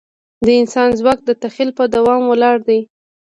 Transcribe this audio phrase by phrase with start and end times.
[0.45, 2.79] د انسان ځواک د تخیل په دوام ولاړ دی.